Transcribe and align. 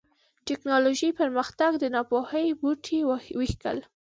د 0.03 0.03
ټيکنالوژۍ 0.47 1.09
پرمختګ 1.19 1.71
د 1.77 1.83
ناپوهۍ 1.95 2.47
بوټی 2.59 2.99
وکېښ. 3.09 3.51